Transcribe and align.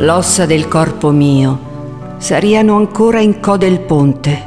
l'ossa 0.00 0.46
del 0.46 0.68
corpo 0.68 1.10
mio 1.10 2.16
sariano 2.18 2.76
ancora 2.76 3.18
in 3.20 3.40
co 3.40 3.56
del 3.56 3.80
ponte, 3.80 4.46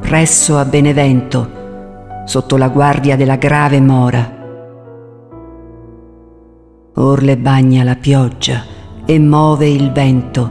presso 0.00 0.56
a 0.58 0.64
Benevento, 0.64 2.24
sotto 2.24 2.56
la 2.56 2.68
guardia 2.68 3.14
della 3.14 3.36
grave 3.36 3.80
mora. 3.80 4.36
Or 6.94 7.22
le 7.22 7.36
bagna 7.36 7.84
la 7.84 7.94
pioggia 7.94 8.64
e 9.04 9.20
move 9.20 9.68
il 9.68 9.92
vento 9.92 10.50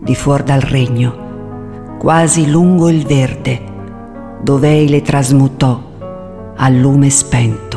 di 0.00 0.16
fuor 0.16 0.42
dal 0.42 0.60
regno, 0.60 1.96
quasi 1.98 2.50
lungo 2.50 2.88
il 2.88 3.06
verde, 3.06 3.62
dov'ei 4.42 4.88
le 4.88 5.02
trasmutò 5.02 5.80
al 6.56 6.74
lume 6.74 7.08
spento. 7.08 7.69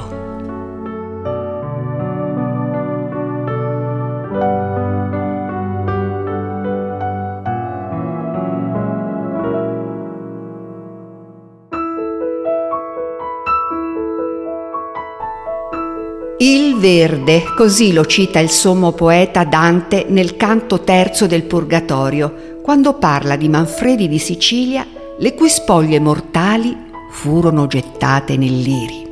Il 16.44 16.76
verde, 16.76 17.46
così 17.56 17.94
lo 17.94 18.06
cita 18.06 18.40
il 18.40 18.50
sommo 18.50 18.92
poeta 18.92 19.46
Dante 19.46 20.08
nel 20.10 20.36
canto 20.36 20.82
terzo 20.82 21.26
del 21.26 21.44
Purgatorio, 21.44 22.60
quando 22.62 22.96
parla 22.96 23.38
di 23.38 23.48
Manfredi 23.48 24.10
di 24.10 24.20
Sicilia, 24.20 24.86
le 25.20 25.36
cui 25.36 25.48
spoglie 25.48 26.02
mortali 26.02 26.76
furono 27.12 27.66
gettate 27.68 28.36
nel 28.36 28.60
Liri. 28.60 29.08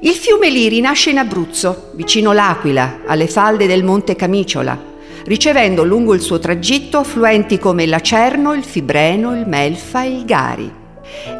Il 0.00 0.14
fiume 0.14 0.50
Liri 0.50 0.80
nasce 0.80 1.10
in 1.10 1.18
Abruzzo, 1.18 1.90
vicino 1.92 2.32
l'Aquila, 2.32 3.02
alle 3.06 3.28
falde 3.28 3.68
del 3.68 3.84
Monte 3.84 4.16
Camiciola, 4.16 4.76
ricevendo 5.26 5.84
lungo 5.84 6.14
il 6.14 6.20
suo 6.20 6.40
tragitto 6.40 6.98
affluenti 6.98 7.60
come 7.60 7.84
il 7.84 7.90
Lacerno, 7.90 8.54
il 8.54 8.64
Fibreno, 8.64 9.36
il 9.36 9.46
Melfa 9.46 10.02
e 10.02 10.08
il 10.08 10.24
Gari. 10.24 10.80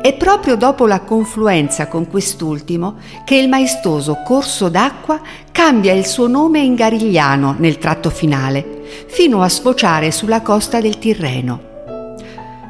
È 0.01 0.15
proprio 0.15 0.57
dopo 0.57 0.87
la 0.87 1.01
confluenza 1.01 1.89
con 1.89 2.09
quest'ultimo 2.09 2.97
che 3.25 3.37
il 3.37 3.49
maestoso 3.49 4.23
corso 4.25 4.69
d'acqua 4.69 5.21
cambia 5.51 5.93
il 5.93 6.07
suo 6.07 6.27
nome 6.27 6.61
in 6.61 6.75
Garigliano 6.75 7.57
nel 7.59 7.79
tratto 7.79 8.11
finale, 8.11 8.83
fino 9.07 9.43
a 9.43 9.49
sfociare 9.49 10.11
sulla 10.11 10.41
costa 10.43 10.81
del 10.81 10.99
Tirreno. 10.99 11.71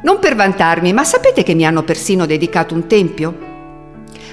Non 0.03 0.19
per 0.19 0.35
vantarmi, 0.35 0.91
ma 0.91 1.03
sapete 1.03 1.43
che 1.43 1.53
mi 1.53 1.65
hanno 1.65 1.83
persino 1.83 2.25
dedicato 2.25 2.73
un 2.73 2.87
tempio? 2.87 3.51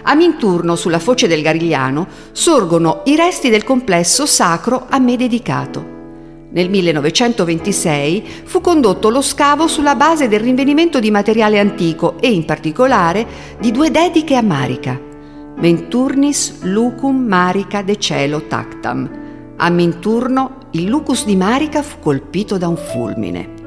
A 0.03 0.15
Minturno, 0.15 0.77
sulla 0.77 0.99
foce 0.99 1.29
del 1.29 1.43
Garigliano, 1.43 2.07
sorgono 2.33 3.03
i 3.05 3.17
resti 3.17 3.51
del 3.51 3.65
complesso 3.65 4.27
sacro 4.27 4.87
a 4.89 4.99
me 4.99 5.17
dedicato. 5.17 5.90
Nel 6.53 6.69
1926 6.69 8.25
fu 8.43 8.61
condotto 8.61 9.09
lo 9.09 9.23
scavo 9.23 9.69
sulla 9.69 9.95
base 9.95 10.27
del 10.27 10.41
rinvenimento 10.41 10.99
di 10.99 11.13
materiale 11.13 11.61
antico 11.61 12.17
e 12.21 12.33
in 12.33 12.45
particolare 12.45 13.25
di 13.61 13.71
due 13.71 13.93
dediche 13.93 14.35
a 14.35 14.43
Marica. 14.43 15.01
Venturnis 15.59 16.63
lucum 16.63 17.17
Marica 17.25 17.83
de 17.83 17.99
cielo 17.99 18.47
tactam. 18.49 19.09
A 19.59 19.71
Minturno 19.71 20.57
il 20.73 20.87
lucus 20.87 21.25
di 21.25 21.37
Marica 21.37 21.83
fu 21.83 22.01
colpito 22.01 22.59
da 22.59 22.67
un 22.67 22.77
fulmine. 22.77 23.59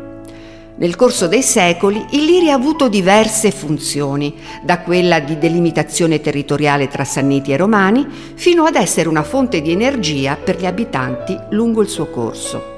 Nel 0.76 0.98
corso 0.98 1.28
dei 1.28 1.44
secoli 1.44 2.04
il 2.12 2.26
Liri 2.26 2.50
ha 2.50 2.56
avuto 2.56 2.90
diverse 2.90 3.52
funzioni, 3.52 4.34
da 4.62 4.80
quella 4.80 5.22
di 5.22 5.38
delimitazione 5.38 6.20
territoriale 6.20 6.90
tra 6.90 7.06
Sanniti 7.06 7.54
e 7.54 7.58
Romani 7.58 8.06
fino 8.34 8.66
ad 8.66 8.76
essere 8.76 9.08
una 9.08 9.24
fonte 9.24 9.62
di 9.62 9.72
energia 9.72 10.36
per 10.36 10.58
gli 10.58 10.66
abitanti 10.66 11.38
lungo 11.52 11.82
il 11.82 11.88
suo 11.88 12.08
corso. 12.08 12.73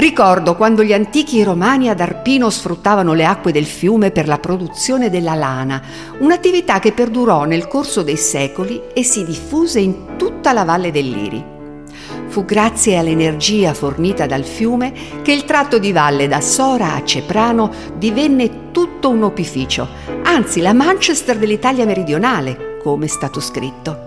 Ricordo 0.00 0.56
quando 0.56 0.82
gli 0.82 0.94
antichi 0.94 1.42
romani 1.42 1.90
ad 1.90 2.00
Arpino 2.00 2.48
sfruttavano 2.48 3.12
le 3.12 3.26
acque 3.26 3.52
del 3.52 3.66
fiume 3.66 4.10
per 4.10 4.26
la 4.26 4.38
produzione 4.38 5.10
della 5.10 5.34
lana, 5.34 5.82
un'attività 6.20 6.78
che 6.78 6.92
perdurò 6.92 7.44
nel 7.44 7.68
corso 7.68 8.02
dei 8.02 8.16
secoli 8.16 8.80
e 8.94 9.02
si 9.02 9.26
diffuse 9.26 9.78
in 9.78 10.16
tutta 10.16 10.54
la 10.54 10.64
valle 10.64 10.90
del 10.90 11.06
Liri. 11.06 11.44
Fu 12.28 12.46
grazie 12.46 12.96
all'energia 12.96 13.74
fornita 13.74 14.24
dal 14.24 14.44
fiume 14.44 14.94
che 15.20 15.32
il 15.32 15.44
tratto 15.44 15.78
di 15.78 15.92
valle 15.92 16.28
da 16.28 16.40
Sora 16.40 16.94
a 16.94 17.04
Ceprano 17.04 17.70
divenne 17.98 18.70
tutto 18.70 19.10
un 19.10 19.22
opificio, 19.22 19.86
anzi 20.22 20.62
la 20.62 20.72
Manchester 20.72 21.36
dell'Italia 21.36 21.84
meridionale, 21.84 22.78
come 22.82 23.04
è 23.04 23.08
stato 23.08 23.38
scritto. 23.38 23.98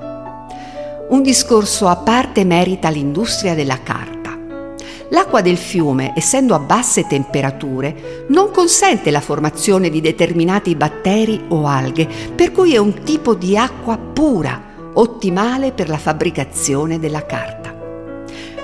Un 1.10 1.22
discorso 1.22 1.88
a 1.88 1.98
parte 1.98 2.44
merita 2.46 2.90
l'industria 2.90 3.54
della 3.54 3.78
carta. 3.84 4.13
L'acqua 5.10 5.42
del 5.42 5.58
fiume, 5.58 6.14
essendo 6.16 6.56
a 6.56 6.60
basse 6.60 7.06
temperature, 7.06 8.26
non 8.30 8.52
consente 8.52 9.12
la 9.12 9.22
formazione 9.22 9.90
di 9.90 10.02
determinati 10.02 10.76
batteri 10.76 11.46
o 11.50 11.68
alghe, 11.68 12.08
per 12.34 12.52
cui 12.52 12.74
è 12.74 12.78
un 12.78 13.04
tipo 13.04 13.36
di 13.36 13.58
acqua 13.58 13.98
pura, 13.98 14.62
ottimale 14.94 15.72
per 15.72 15.90
la 15.90 15.98
fabbricazione 15.98 17.00
della 17.00 17.26
carta. 17.26 17.76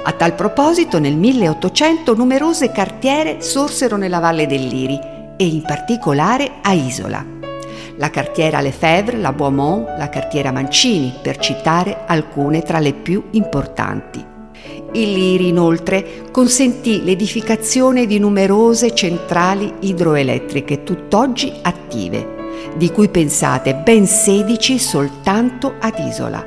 A 0.01 0.11
tal 0.13 0.33
proposito, 0.33 0.97
nel 0.97 1.17
1800 1.17 2.15
numerose 2.15 2.71
cartiere 2.71 3.41
sorsero 3.41 3.97
nella 3.97 4.19
valle 4.19 4.47
del 4.47 4.65
Liri 4.65 4.99
e 5.37 5.45
in 5.45 5.61
particolare 5.61 6.53
a 6.61 6.73
Isola. 6.73 7.23
La 7.97 8.09
cartiera 8.09 8.61
Lefebvre, 8.61 9.17
la 9.17 9.33
Beaumont, 9.33 9.97
la 9.97 10.07
cartiera 10.07 10.51
Mancini, 10.51 11.13
per 11.21 11.37
citare 11.37 12.05
alcune 12.07 12.61
tra 12.61 12.79
le 12.79 12.93
più 12.93 13.25
importanti. 13.31 14.38
Il 14.93 15.13
Liri 15.13 15.49
inoltre 15.49 16.23
consentì 16.31 17.03
l'edificazione 17.03 18.05
di 18.05 18.17
numerose 18.17 18.95
centrali 18.95 19.71
idroelettriche 19.81 20.83
tutt'oggi 20.83 21.53
attive, 21.61 22.37
di 22.75 22.89
cui 22.91 23.09
pensate 23.09 23.75
ben 23.75 24.07
16 24.07 24.79
soltanto 24.79 25.75
ad 25.79 25.93
Isola, 25.99 26.43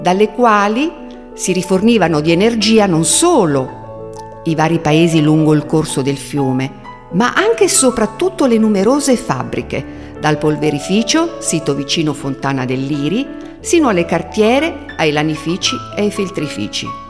dalle 0.00 0.32
quali 0.32 0.90
si 1.34 1.52
rifornivano 1.52 2.20
di 2.20 2.32
energia 2.32 2.86
non 2.86 3.04
solo 3.04 4.10
i 4.44 4.54
vari 4.54 4.78
paesi 4.80 5.20
lungo 5.20 5.52
il 5.52 5.66
corso 5.66 6.02
del 6.02 6.16
fiume, 6.16 6.84
ma 7.12 7.32
anche 7.34 7.64
e 7.64 7.68
soprattutto 7.68 8.46
le 8.46 8.58
numerose 8.58 9.16
fabbriche, 9.16 10.14
dal 10.18 10.38
polverificio, 10.38 11.36
sito 11.40 11.74
vicino 11.74 12.12
Fontana 12.14 12.64
del 12.64 12.84
Liri, 12.84 13.26
sino 13.60 13.88
alle 13.88 14.04
cartiere, 14.04 14.86
ai 14.96 15.12
lanifici 15.12 15.76
e 15.96 16.02
ai 16.02 16.10
filtrifici. 16.10 17.05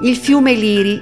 Il 0.00 0.16
fiume 0.16 0.52
Liri, 0.52 1.00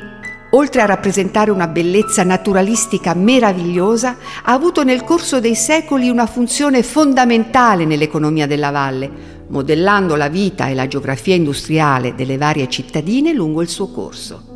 oltre 0.51 0.81
a 0.81 0.87
rappresentare 0.87 1.51
una 1.51 1.67
bellezza 1.67 2.23
naturalistica 2.23 3.13
meravigliosa, 3.15 4.17
ha 4.45 4.53
avuto 4.53 4.85
nel 4.85 5.03
corso 5.03 5.41
dei 5.41 5.57
secoli 5.57 6.09
una 6.09 6.27
funzione 6.27 6.85
fondamentale 6.85 7.87
nell'economia 7.87 8.47
della 8.47 8.71
valle, 8.71 9.11
modellando 9.49 10.15
la 10.15 10.29
vita 10.29 10.69
e 10.69 10.75
la 10.75 10.87
geografia 10.87 11.35
industriale 11.35 12.15
delle 12.15 12.39
varie 12.39 12.69
cittadine 12.69 13.33
lungo 13.33 13.63
il 13.63 13.69
suo 13.69 13.89
corso. 13.89 14.53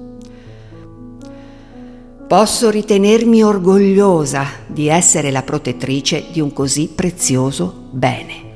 Posso 2.28 2.70
ritenermi 2.70 3.42
orgogliosa 3.42 4.46
di 4.68 4.86
essere 4.86 5.32
la 5.32 5.42
protettrice 5.42 6.26
di 6.30 6.40
un 6.40 6.52
così 6.52 6.92
prezioso 6.94 7.88
bene. 7.90 8.47